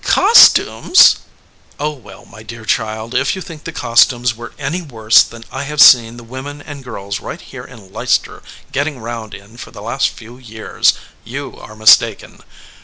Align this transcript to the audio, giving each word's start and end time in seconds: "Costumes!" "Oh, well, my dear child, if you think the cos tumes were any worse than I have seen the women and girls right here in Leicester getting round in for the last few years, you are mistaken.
"Costumes!" 0.03 1.17
"Oh, 1.79 1.91
well, 1.91 2.25
my 2.25 2.41
dear 2.41 2.65
child, 2.65 3.13
if 3.13 3.35
you 3.35 3.41
think 3.43 3.65
the 3.65 3.71
cos 3.71 4.03
tumes 4.03 4.35
were 4.35 4.51
any 4.57 4.81
worse 4.81 5.21
than 5.21 5.43
I 5.51 5.61
have 5.65 5.79
seen 5.79 6.17
the 6.17 6.23
women 6.23 6.59
and 6.59 6.83
girls 6.83 7.19
right 7.19 7.39
here 7.39 7.65
in 7.65 7.93
Leicester 7.93 8.41
getting 8.71 8.97
round 8.97 9.35
in 9.35 9.57
for 9.57 9.69
the 9.69 9.83
last 9.83 10.09
few 10.09 10.39
years, 10.39 10.93
you 11.23 11.55
are 11.55 11.75
mistaken. 11.75 12.41